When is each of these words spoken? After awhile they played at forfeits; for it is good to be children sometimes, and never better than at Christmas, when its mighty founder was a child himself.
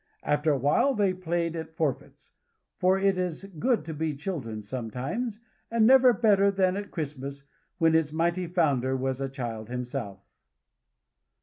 After 0.23 0.51
awhile 0.53 0.95
they 0.95 1.13
played 1.13 1.55
at 1.55 1.75
forfeits; 1.75 2.31
for 2.79 2.97
it 2.97 3.19
is 3.19 3.43
good 3.59 3.85
to 3.85 3.93
be 3.93 4.15
children 4.15 4.63
sometimes, 4.63 5.39
and 5.69 5.85
never 5.85 6.11
better 6.11 6.49
than 6.49 6.75
at 6.75 6.89
Christmas, 6.89 7.45
when 7.77 7.93
its 7.93 8.11
mighty 8.11 8.47
founder 8.47 8.97
was 8.97 9.21
a 9.21 9.29
child 9.29 9.69
himself. 9.69 10.23